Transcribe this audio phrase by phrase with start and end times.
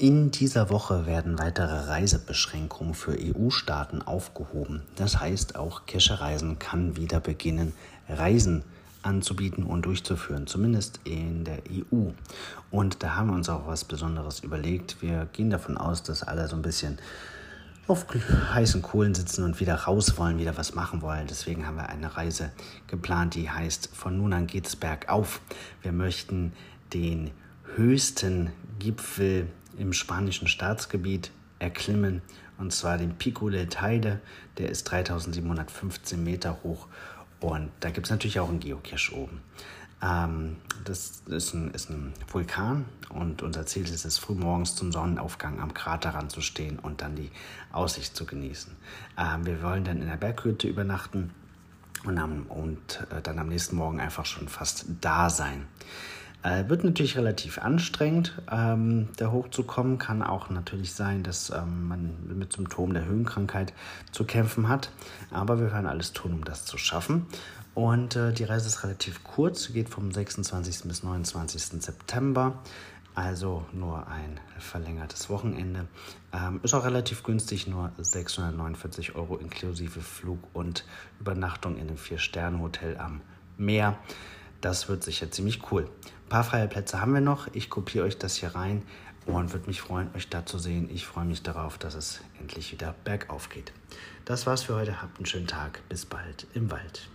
[0.00, 4.80] In dieser Woche werden weitere Reisebeschränkungen für EU-Staaten aufgehoben.
[4.96, 7.74] Das heißt, auch Kescherreisen kann wieder beginnen,
[8.08, 8.64] Reisen
[9.02, 12.12] anzubieten und durchzuführen, zumindest in der EU.
[12.70, 15.02] Und da haben wir uns auch was Besonderes überlegt.
[15.02, 16.98] Wir gehen davon aus, dass alle so ein bisschen
[17.86, 18.06] auf
[18.54, 21.26] heißen Kohlen sitzen und wieder raus wollen, wieder was machen wollen.
[21.26, 22.52] Deswegen haben wir eine Reise
[22.86, 25.42] geplant, die heißt Von nun an geht's bergauf.
[25.82, 26.54] Wir möchten
[26.94, 27.32] den
[27.76, 29.48] höchsten Gipfel
[29.78, 32.22] im spanischen Staatsgebiet erklimmen,
[32.58, 34.20] und zwar den Pico del Teide,
[34.58, 36.88] der ist 3715 Meter hoch
[37.40, 39.40] und da gibt es natürlich auch einen Geocache oben.
[40.02, 45.60] Ähm, das ist ein, ist ein, Vulkan und unser Ziel ist es, frühmorgens zum Sonnenaufgang
[45.60, 47.30] am Kraterrand zu stehen und dann die
[47.72, 48.74] Aussicht zu genießen.
[49.18, 51.30] Ähm, wir wollen dann in der Berghütte übernachten
[52.04, 55.66] und, am, und äh, dann am nächsten Morgen einfach schon fast da sein.
[56.42, 59.98] Äh, wird natürlich relativ anstrengend, ähm, da hochzukommen.
[59.98, 63.74] Kann auch natürlich sein, dass ähm, man mit Symptomen der Höhenkrankheit
[64.10, 64.90] zu kämpfen hat.
[65.30, 67.26] Aber wir werden alles tun, um das zu schaffen.
[67.74, 70.84] Und äh, die Reise ist relativ kurz, geht vom 26.
[70.84, 71.82] bis 29.
[71.82, 72.58] September.
[73.14, 75.88] Also nur ein verlängertes Wochenende.
[76.32, 80.86] Ähm, ist auch relativ günstig, nur 649 Euro inklusive Flug und
[81.18, 83.20] Übernachtung in einem Vier-Sterne-Hotel am
[83.58, 83.98] Meer.
[84.60, 85.84] Das wird sicher ziemlich cool.
[85.84, 87.48] Ein paar freie Plätze haben wir noch.
[87.52, 88.82] Ich kopiere euch das hier rein
[89.26, 90.88] und würde mich freuen, euch da zu sehen.
[90.92, 93.72] Ich freue mich darauf, dass es endlich wieder bergauf geht.
[94.24, 95.02] Das war's für heute.
[95.02, 95.80] Habt einen schönen Tag.
[95.88, 97.08] Bis bald im Wald.